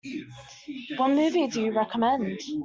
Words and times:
What 0.97 1.09
movie 1.09 1.45
do 1.45 1.61
you 1.61 1.73
recommend? 1.73 2.39